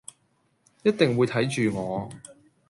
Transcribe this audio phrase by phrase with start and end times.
[0.81, 2.09] 一定會睇住我